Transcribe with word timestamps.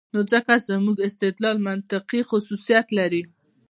نو 0.13 0.19
ځکه 0.31 0.53
زموږ 0.69 0.97
استدلال 1.09 1.57
منطقي 1.67 2.21
خصوصیت 2.29 2.87
لري. 2.97 3.23